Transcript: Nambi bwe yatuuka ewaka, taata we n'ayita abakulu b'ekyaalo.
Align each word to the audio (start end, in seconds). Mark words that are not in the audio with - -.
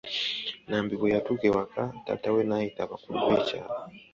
Nambi 0.69 0.93
bwe 0.97 1.13
yatuuka 1.15 1.45
ewaka, 1.49 1.83
taata 2.05 2.27
we 2.35 2.41
n'ayita 2.47 2.79
abakulu 2.83 3.17
b'ekyaalo. 3.27 3.75